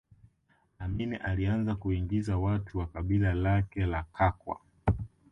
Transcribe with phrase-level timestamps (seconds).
[0.79, 4.59] Amin alianza kuingiza watu wa kabila lake la Kakwa